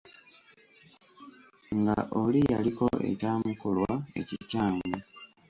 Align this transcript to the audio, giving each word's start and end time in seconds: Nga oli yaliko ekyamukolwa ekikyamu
Nga 1.79 1.97
oli 2.21 2.41
yaliko 2.51 2.87
ekyamukolwa 3.09 3.91
ekikyamu 4.19 4.91